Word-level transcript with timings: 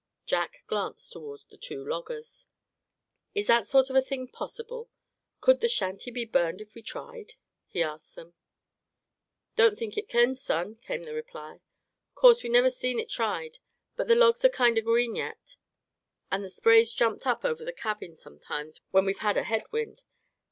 Jack 0.25 0.63
glanced 0.65 1.11
toward 1.13 1.41
the 1.51 1.57
two 1.59 1.87
loggers. 1.87 2.47
"Is 3.35 3.45
that 3.45 3.67
sort 3.67 3.91
of 3.91 3.95
a 3.95 4.01
thing 4.01 4.27
possible; 4.27 4.89
could 5.41 5.59
the 5.61 5.67
shanty 5.67 6.09
be 6.09 6.25
burned 6.25 6.59
if 6.59 6.73
we 6.73 6.81
tried?" 6.81 7.33
he 7.67 7.83
asked 7.83 8.15
them. 8.15 8.33
"Don't 9.55 9.77
think 9.77 9.99
it 9.99 10.09
kin, 10.09 10.33
son," 10.33 10.77
came 10.77 11.03
the 11.03 11.13
reply. 11.13 11.61
"Course 12.15 12.41
we 12.41 12.49
never 12.49 12.71
seen 12.71 12.99
it 12.99 13.09
tried; 13.09 13.59
but 13.95 14.07
them 14.07 14.17
logs 14.17 14.43
are 14.43 14.49
kinder 14.49 14.81
green 14.81 15.15
yet, 15.15 15.55
and 16.31 16.43
the 16.43 16.49
spray's 16.49 16.91
jumped 16.93 17.27
up 17.27 17.45
over 17.45 17.63
the 17.63 17.71
cabin 17.71 18.15
sometimes 18.15 18.81
when 18.89 19.05
we 19.05 19.13
had 19.13 19.37
a 19.37 19.43
headwind. 19.43 20.01